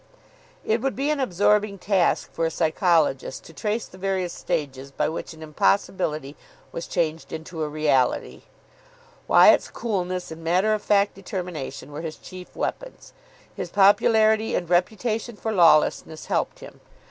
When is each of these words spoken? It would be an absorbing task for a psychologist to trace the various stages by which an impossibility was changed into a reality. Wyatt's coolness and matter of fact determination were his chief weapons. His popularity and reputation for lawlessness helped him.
It 0.65 0.81
would 0.81 0.95
be 0.95 1.11
an 1.11 1.19
absorbing 1.19 1.77
task 1.77 2.31
for 2.33 2.47
a 2.47 2.49
psychologist 2.49 3.43
to 3.43 3.53
trace 3.53 3.85
the 3.85 3.99
various 3.99 4.33
stages 4.33 4.89
by 4.89 5.07
which 5.09 5.31
an 5.35 5.43
impossibility 5.43 6.35
was 6.71 6.87
changed 6.87 7.31
into 7.31 7.61
a 7.61 7.69
reality. 7.69 8.41
Wyatt's 9.27 9.69
coolness 9.69 10.31
and 10.31 10.43
matter 10.43 10.73
of 10.73 10.81
fact 10.81 11.13
determination 11.13 11.91
were 11.91 12.01
his 12.01 12.15
chief 12.17 12.55
weapons. 12.55 13.13
His 13.55 13.69
popularity 13.69 14.55
and 14.55 14.67
reputation 14.67 15.35
for 15.35 15.51
lawlessness 15.51 16.25
helped 16.25 16.61
him. 16.61 16.81